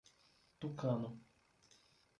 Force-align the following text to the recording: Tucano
Tucano 0.59 1.13